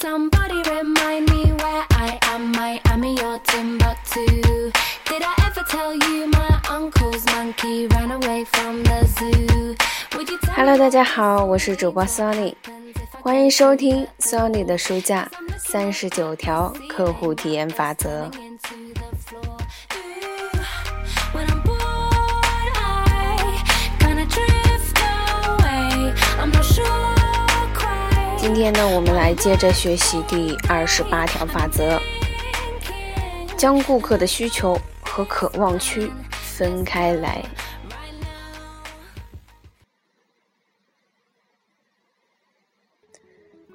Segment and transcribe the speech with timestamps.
[0.00, 2.52] Somebody remind me where I am.
[2.52, 4.72] Miami or Timbuktu.
[5.04, 9.76] Did I ever tell you my uncle's monkey ran away from the zoo?
[10.56, 12.54] Hello，大家好，我是主播 Sony，
[13.20, 18.30] 欢迎收听 Sony 的书架三十九条客户体验法则。
[28.40, 32.00] 今天呢，我们来接着学习第二十八条法则，
[33.54, 37.44] 将顾客的需求和渴望区分开来。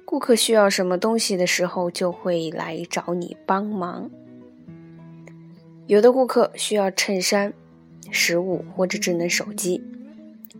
[0.04, 4.10] 顾客需要什么东西的时候，就会来找你帮忙。
[5.86, 7.54] 有的顾客需要衬衫、
[8.10, 9.80] 食物或者智能手机，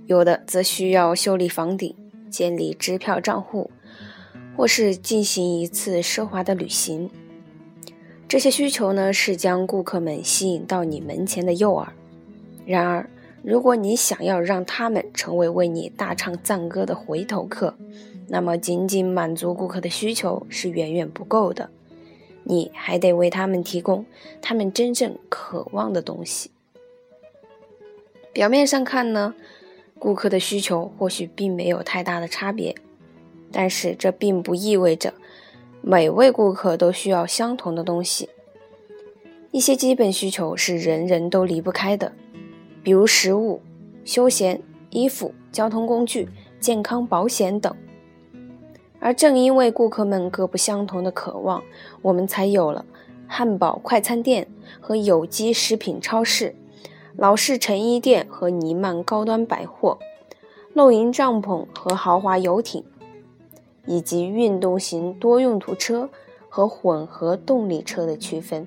[0.07, 1.93] 有的则需要修理房顶、
[2.31, 3.73] 建立支票账户，
[4.57, 7.11] 或是进行一次奢华的旅行。
[8.27, 11.87] 这些需求呢，是将顾客们吸引到你门前的诱饵。
[12.65, 13.09] 然而，
[13.43, 17.77] 如果你想要让他们成为为你大唱赞歌的回头客，
[18.27, 21.71] 那么仅仅满足顾客的需求是远远不够的，
[22.43, 24.05] 你还得为他们提供
[24.43, 26.51] 他们真正渴望的东西。
[28.33, 29.35] 表面上看呢，
[30.01, 32.75] 顾客的需求或许并没有太大的差别，
[33.53, 35.15] 但是这并不意味着
[35.81, 38.29] 每位顾客都需要相同的东西。
[39.51, 42.13] 一些基本需求是人人都离不开的，
[42.83, 43.63] 比如食物、
[44.05, 46.29] 休闲、衣服、交通工具、
[46.61, 47.75] 健康保险等。
[48.99, 51.63] 而正因为顾客们各不相同的渴望，
[52.03, 52.85] 我们才有了
[53.27, 54.49] 汉堡快餐店
[54.81, 56.55] 和有机食品超市、
[57.15, 59.99] 老式成衣店和尼曼高端百货、
[60.73, 62.85] 露营帐篷和豪华游艇，
[63.87, 66.09] 以及运动型多用途车
[66.49, 68.67] 和混合动力车的区分。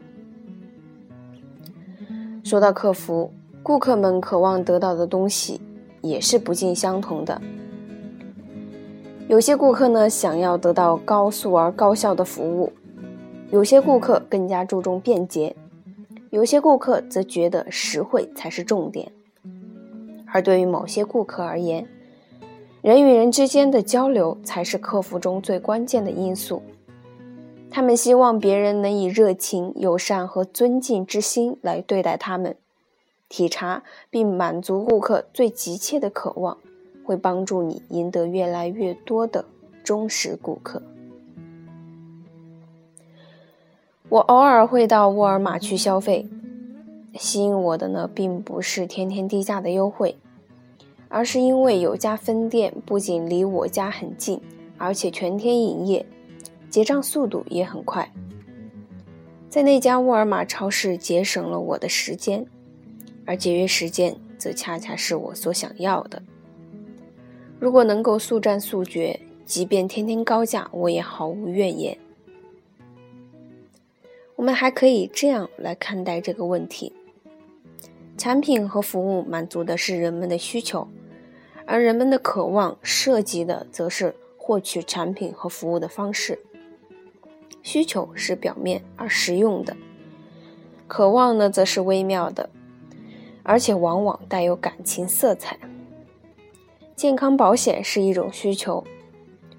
[2.44, 3.31] 说到客服，
[3.62, 5.62] 顾客们渴望得到的东西
[6.02, 7.41] 也是不尽相同的。
[9.28, 12.74] 有些顾客呢想要得到高速而高效的服务，
[13.51, 15.56] 有些顾客更加注重便捷，
[16.31, 19.12] 有些顾客则觉得实惠才是重点。
[20.31, 21.88] 而对于某些顾客而言，
[22.81, 26.62] 人与人之间的交流才是客服中最关键的因素。
[27.69, 32.56] 他们希望别人能以热情、友善和尊敬之心来对待他们，
[33.28, 36.57] 体察并满足顾客最急切的渴望。
[37.09, 39.44] 会帮助你赢得越来越多的
[39.84, 40.79] 忠实顾客。
[44.09, 46.28] 我偶尔会到沃尔玛去消费，
[47.16, 50.19] 吸引我的呢，并不是天天低价的优惠，
[51.09, 54.40] 而是因为有家分店不仅离我家很近，
[54.78, 56.06] 而且全天营业，
[56.70, 58.09] 结账速度也很快。
[59.50, 62.46] 在那家沃尔玛超市节省了我的时间，
[63.25, 66.22] 而节约时间则恰恰是我所想要的。
[67.59, 71.98] 如果能够速战速决，即便天天高价，我也毫无怨言。
[74.36, 76.94] 我们还可以这样来看待这个问题：
[78.16, 80.88] 产品和服务满足的是人们的需求，
[81.72, 86.40] 而人们的渴望涉及的则是获取产品和服务的方式。
[87.62, 89.78] 需求是表面而实用的，
[90.88, 92.50] 渴望呢，则是微妙的，
[93.44, 95.59] 而且往往带有感情色彩。
[96.96, 98.84] 健康保险是一种需求，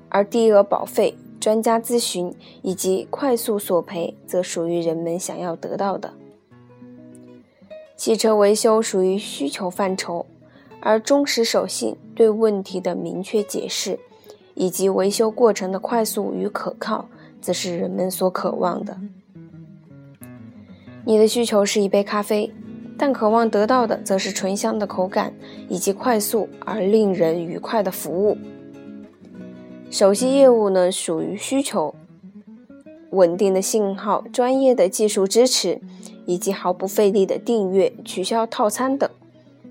[0.09, 6.12] 而低额保费、专家咨询以及快速索赔则属于人们想要得到的。
[7.97, 10.27] 汽车维修属于需求范畴，
[10.80, 13.98] 而忠实守信、对问题的明确解释，
[14.54, 17.08] 以及维修过程的快速与可靠，
[17.41, 18.96] 则是人们所渴望的。
[21.04, 22.52] 你的需求是一杯咖啡。
[23.02, 25.32] 但渴望得到的则是醇香的口感
[25.70, 28.36] 以及快速而令人愉快的服务。
[29.91, 31.94] 首席业务呢，属于需求，
[33.12, 35.80] 稳定的信号、专业的技术支持
[36.26, 39.09] 以及毫不费力的订阅、取消套餐等，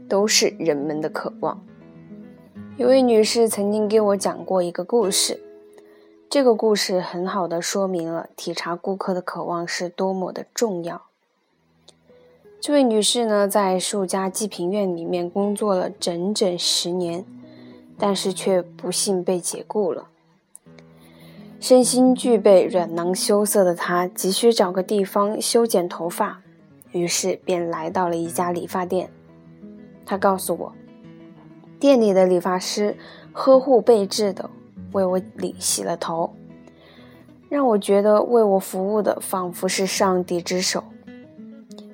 [0.09, 1.63] 都是人们的渴望。
[2.75, 5.39] 有位女士曾经给我讲过一个故事，
[6.29, 11.03] 这个故事很好的说明了体察顾客的渴望是多么的重要。
[12.61, 17.23] 这位女士呢，在数家济贫院里面工作了整整十年，
[17.97, 20.07] 但是却不幸被解雇了。
[21.62, 26.41] 身心俱备、软囊羞涩的她，急需找个地方修剪头发，
[26.91, 29.09] 于是便来到了一家理发店。
[30.09, 30.73] 他告诉我，
[31.79, 32.97] 店里的理发师
[33.31, 34.50] 呵护备至的
[34.91, 36.33] 为我理洗了头，
[37.47, 40.83] 让我觉得为我服务的仿佛是上帝之手。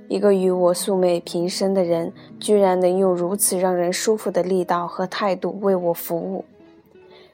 [0.07, 6.45] 一个与我素昧平生的人，居然能用如此让人舒服的力道和态度为我服务。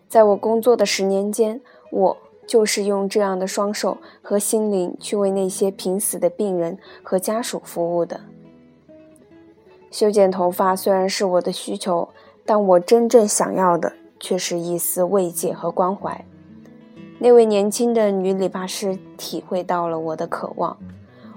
[0.09, 1.61] 在我工作的十年间，
[1.91, 2.17] 我
[2.47, 8.21] 就是用这样的双手和心灵去为那些濒死的病人和家属服务的。
[9.91, 12.09] 修剪头发虽然是我的需求，
[12.45, 16.25] 但我真正想要的却是一丝慰藉和关怀。
[17.19, 20.77] 那位年轻的女理发师体会到了我的渴望。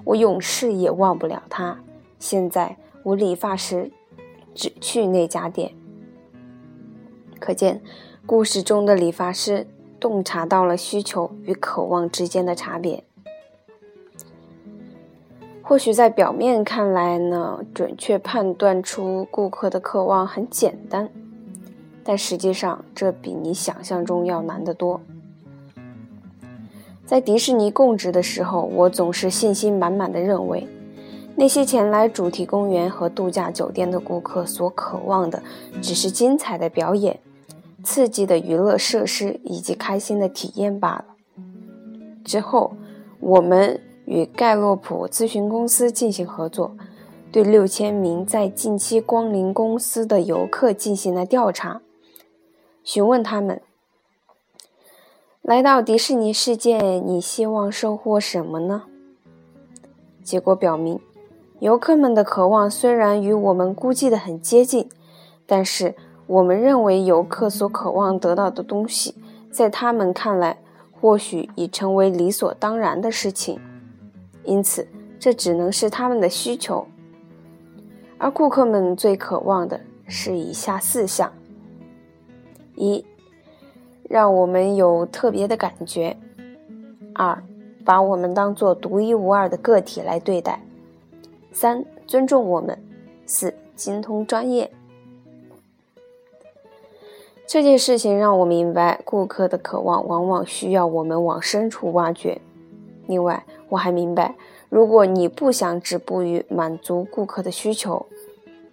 [0.05, 1.79] 我永世也忘不了他。
[2.19, 3.91] 现在我理发时
[4.55, 5.73] 只去那家店。
[7.41, 7.83] 可见，
[8.25, 9.67] 故事中的理发师
[9.99, 13.05] 洞察到了需求与渴望之间的差别。
[15.67, 21.09] 或许在表面看来呢，准确判断出顾客的渴望很简单，
[22.05, 25.01] 但实际上这比你想象中要难得多。
[27.07, 30.69] 在迪士尼供职的时候，我总是信心满满的认为，
[31.35, 35.43] 那些前来主题公园和度假酒店的顾客所渴望的，
[35.81, 37.19] 只是精彩的表演、
[37.83, 41.05] 刺激的娱乐设施以及开心的体验罢了。
[42.23, 42.75] 之后，
[43.21, 46.77] 我们与盖洛普咨询公司进行合作，
[47.33, 51.81] 对六千名在近期光临公司的游客进行了调查，
[52.83, 53.61] 询问他们。
[55.43, 58.85] 来到迪士尼世界，你希望收获什么呢？
[60.23, 60.99] 结果表明，
[61.59, 64.89] 游客们的渴望虽然与我们估计的很接近，
[65.47, 65.95] 但是
[66.27, 69.15] 我们认为游客所渴望得到的东西，
[69.51, 70.59] 在他们看来
[70.99, 73.61] 或许已成为理所当然的事情，
[74.45, 74.87] 因此
[75.19, 76.87] 这只能是他们的需求。
[78.19, 81.33] 而顾客们最渴望的是以下四项：
[82.77, 83.05] 一。
[84.09, 86.17] 让我们有特别的感觉。
[87.15, 87.43] 二，
[87.85, 90.61] 把我们当做独一无二的个体来对待。
[91.53, 92.79] 三，尊重我们。
[93.27, 94.71] 四，精通专业。
[97.47, 102.41] 这件事情让我明白，顾客的渴望往往需要我们往深处挖掘。
[103.07, 104.35] 另外，我还明白，
[104.69, 108.07] 如果你不想止步于满足顾客的需求，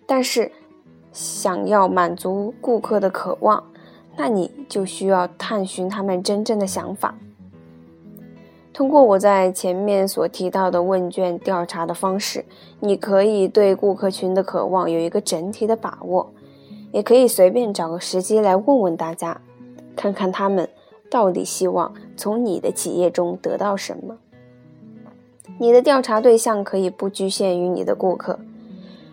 [0.06, 0.52] 但是
[1.12, 3.64] 想要满足顾客的渴望。
[4.18, 7.16] 那你就需要探寻他们真正的想法。
[8.74, 12.44] 通过我在前面所提到的问卷调查的方式，
[12.82, 16.30] 你可以对顾客群的渴望有一个整体的把握，
[16.92, 19.40] 也可以随便找个时机来问问大家，
[19.96, 20.70] 看看他们
[21.12, 24.18] 到底希望从你的企业中得到什么。
[25.60, 28.40] 你的调查对象可以不局限于你的顾客，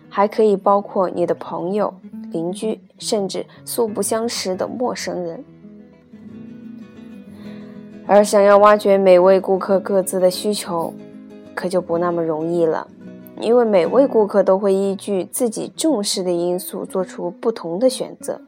[0.09, 1.93] 还可以包括你的朋友。
[2.31, 5.43] 邻居，甚至素不相识的陌生人，
[8.05, 10.93] 而想要挖掘每位顾客各自的需求，
[11.55, 12.87] 可就不那么容易了。
[13.41, 18.39] 因为每位顾客都会依据自己重视的因素做出不同的选择。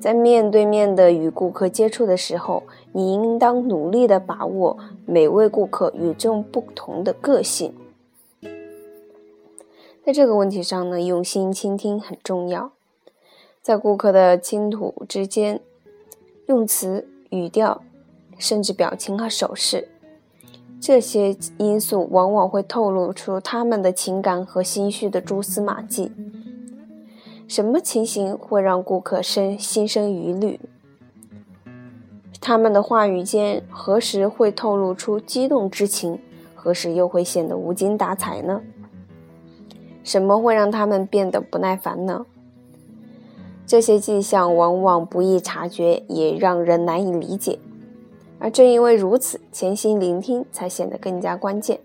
[0.00, 2.62] 在面对面的与顾客接触的时候，
[2.92, 7.74] 你应当努力的把握每位顾客与众不同的个性。
[10.04, 12.72] 在这个问题上呢，用心倾听很重要。
[13.60, 15.60] 在顾客的倾吐之间，
[16.46, 17.82] 用词、语调，
[18.38, 19.88] 甚至表情和手势，
[20.80, 26.10] 这些因素往往会透露出他们的情感和心绪的蛛丝马迹。
[27.48, 30.60] 什么情形会让顾客生心生疑虑？
[32.42, 36.20] 他们的话语间何时会透露出激动之情？
[36.54, 38.60] 何时又会显得无精打采呢？
[40.04, 42.26] 什么会让他们变得不耐烦呢？
[43.66, 47.58] 这些迹象往往不易察觉，也让人难以理解。
[48.38, 51.80] 而正因为如此，潜心聆听才显得更加关键。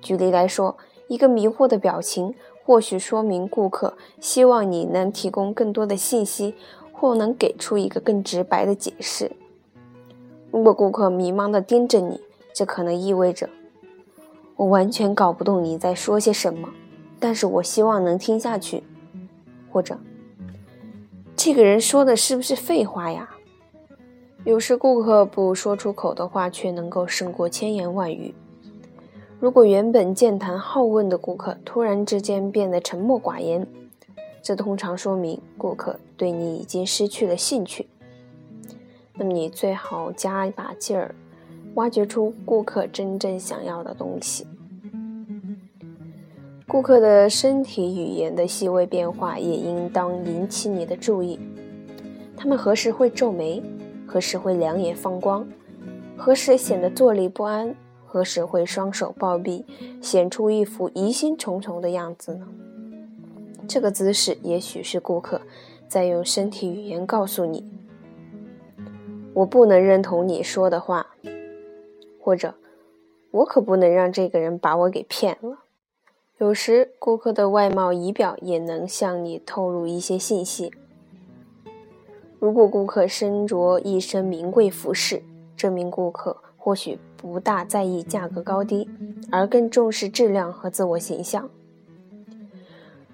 [0.00, 0.76] 举例来说，
[1.08, 2.34] 一个迷惑的表情，
[2.68, 6.54] 或许说明顾客希望你能提供更多的信息，
[6.92, 9.32] 或能给出一个更直白的解释。
[10.50, 12.20] 如果顾客迷茫地盯着你，
[12.52, 13.48] 这可能意味着
[14.56, 16.68] 我完全搞不懂你在说些什么。
[17.18, 18.82] 但是我希望能听下去，
[19.72, 19.96] 或者
[21.34, 23.30] 这个人说的是不是废话呀？
[24.44, 28.34] 有时顾客不说出口的话，却能够胜过千言万语。
[29.40, 33.64] 如果原本健谈好问的顾客突然之间变得沉默寡言，
[34.42, 37.86] 这通常说明顾客对你已经失去了兴趣。
[39.14, 41.14] 那么你最好加一把劲儿，
[41.74, 44.44] 挖掘出顾客真正想要的东西。
[46.66, 51.38] 顾客的身体语言的细微变化也应当引起你的注意。
[52.36, 53.62] 他们何时会皱眉，
[54.04, 55.46] 何时会两眼放光，
[56.16, 57.72] 何时显得坐立不安，
[58.10, 59.66] 何时会双手抱臂，
[60.00, 62.48] 显出一副疑心重重的样子呢？
[63.68, 65.42] 这个姿势也许是顾客
[65.86, 67.70] 在用身体语言告诉你
[69.34, 71.08] ：“我不能认同你说的话。”
[72.18, 72.54] 或者
[73.30, 75.64] “我可不能让这个人把我给骗了。”
[76.40, 80.72] 有时，顾客的外貌仪表也能向你透露一些信息。
[82.38, 85.22] 如果顾客身着一身名贵服饰，
[85.56, 86.38] 这名顾客
[86.68, 88.86] 或许不大在意价格高低，
[89.30, 91.48] 而更重视质量和自我形象。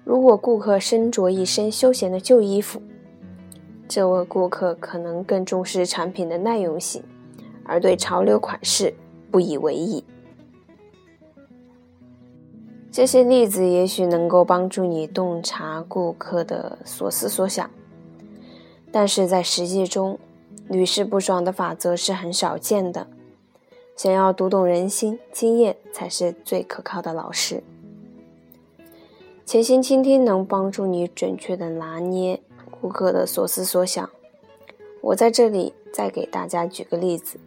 [0.03, 2.81] 如果顾客身着一身休闲的旧衣服，
[3.87, 7.01] 这位顾客可能更重视产品的耐用性，
[7.63, 8.93] 而对潮流款式
[9.31, 10.03] 不以为意。
[12.91, 17.71] 这些例子也许能够帮助你洞察顾客的所思所想，
[18.91, 20.19] 但是在实际中，
[20.67, 23.07] 屡试不爽的法则是很少见的。
[23.95, 27.63] 想要读懂人心，经验才是最可靠的老师。
[29.45, 34.09] 潜心倾听能帮助你准确的拿捏顾客的所思所想。
[35.01, 37.39] 我在这里再给大家举个例子：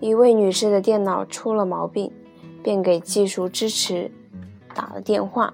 [0.00, 2.12] 一位女士的电脑出了毛病。
[2.64, 4.10] 便给技术支持
[4.74, 5.52] 打了电话。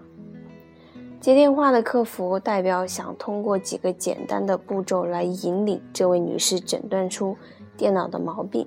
[1.20, 7.36] 接电话的客服代表想通过几个简单的步骤来引领这位女士诊断出
[7.76, 8.64] 电脑的毛病，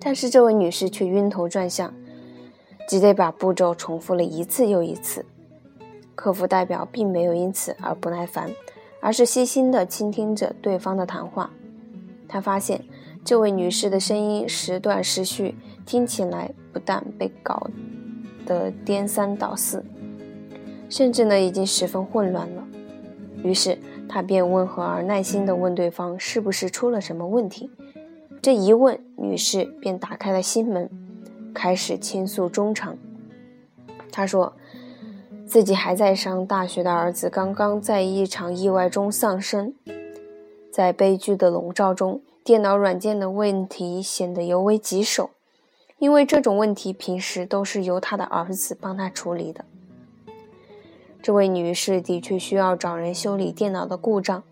[0.00, 1.92] 但是这位女士却晕头转向，
[2.88, 5.24] 只得把步骤重复了一次又一次。
[6.14, 8.50] 客服代表并没有因此而不耐烦，
[9.00, 11.50] 而是细心地倾听着对方的谈话。
[12.28, 12.84] 他发现
[13.24, 15.54] 这位女士的声音时断时续。
[15.86, 17.66] 听起来不但被搞
[18.44, 19.82] 得颠三倒四，
[20.90, 22.62] 甚至呢已经十分混乱了。
[23.42, 27.70] 于是他便温和而耐心地问对方是不是出了什么问题。
[28.40, 30.88] 这一问，女士便打开了心门，
[31.52, 32.96] 开始倾诉衷肠。
[34.12, 34.52] 她说
[35.46, 39.74] 自己还在上大学的儿子刚刚在一场意外中丧生，
[40.70, 45.30] 在悲剧的笼罩中，电脑软件的问题显得尤为棘手。
[45.98, 49.64] 因为这种问题平时都是由他的儿子帮他处理的。
[51.20, 54.44] 这位女士的确需要找人修理电脑的故障，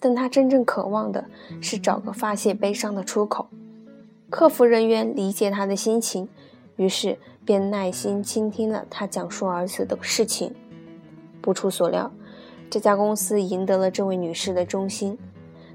[0.00, 1.24] 但他真正渴望的
[1.60, 3.46] 是找个发泄悲伤的出口。
[4.30, 6.28] 客服人员理解他的心情，
[6.76, 10.54] 于是便耐心倾听了他讲述儿子的事情。
[11.42, 12.10] 不出所料，
[12.70, 15.18] 这家公司赢得了这位女士的忠心，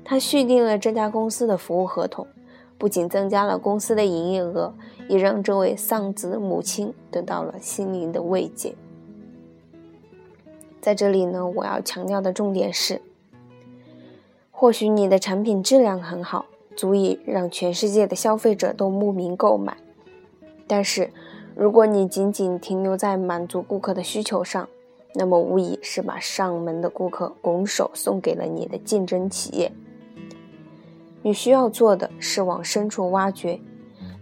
[0.04, 2.26] 她续订了这家公司的服务合同。
[2.78, 4.74] 不仅增加了公司的营业额，
[5.08, 8.76] 也让这位丧子母亲得到了心灵的慰藉。
[10.82, 13.02] 在这里呢，我要强调的重点是：
[14.58, 16.46] 或许你的产品质量很好，
[16.78, 19.76] 足以让全世界的消费者都慕名购买。
[20.66, 21.12] 但是，
[21.54, 24.70] 如果你仅仅停留在满足顾客的需求上，
[25.14, 29.70] 那么无疑是把上门的顾客拱手送给了你的竞争企业。
[31.22, 33.60] 你需要做的是往深处挖掘，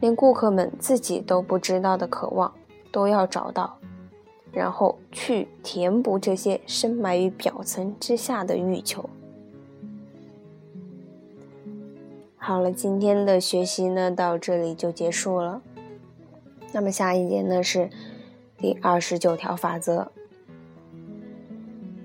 [0.01, 2.51] 连顾客们自己都不知道的渴望
[2.91, 3.77] 都要找到，
[4.51, 9.07] 然后去填补这些深埋于表层之下的欲求。
[12.45, 15.61] 好了，今天的学习呢到这里就结束了。
[16.73, 17.89] 那么下一节呢是
[18.57, 20.11] 第二十九条法则，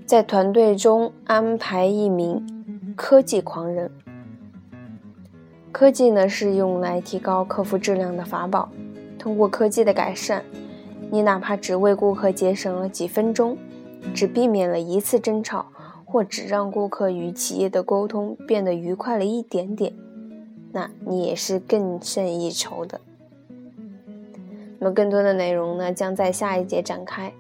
[0.06, 3.90] 在团队中安排一名科技狂人。
[5.72, 8.70] 科技呢是用来提高客服质量的法宝。
[9.18, 10.44] 通过科技的改善，
[11.10, 13.58] 你哪怕只为顾客节省了几分钟，
[14.14, 15.66] 只避免了一次争吵，
[16.04, 19.92] 或只让顾客与企业的沟通变得愉快了一点点，
[20.72, 23.00] 那你也是更胜一筹的。
[24.78, 27.32] 那么更多的内容呢，将在下一节展开，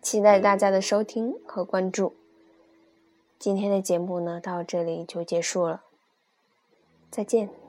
[0.00, 2.14] 期待大家的收听和关注。
[3.38, 5.82] 今天的节目呢，到这里就结束了。
[7.10, 7.65] 再见。